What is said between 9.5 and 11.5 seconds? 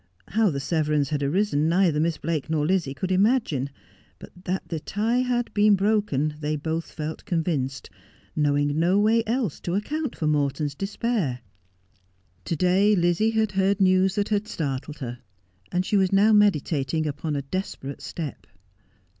to account for Morton's despair. lit:] Just as 1